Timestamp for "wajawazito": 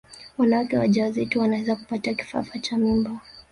0.77-1.39